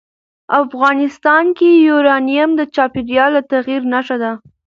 [0.61, 4.31] افغانستان کې یورانیم د چاپېریال د تغیر نښه ده.